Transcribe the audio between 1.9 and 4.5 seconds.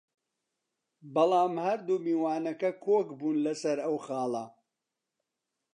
میوانەکە کۆک بوون لەسەر ئەو خاڵە